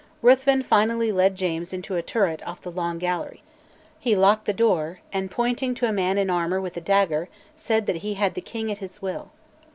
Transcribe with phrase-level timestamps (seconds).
[0.23, 3.43] Ruthven finally led James into a turret off the long gallery;
[3.99, 7.85] he locked the door, and pointing to a man in armour with a dagger, said
[7.85, 9.29] that he "had the king at his will."